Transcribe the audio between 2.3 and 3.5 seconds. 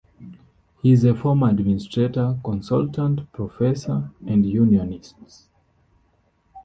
consultant,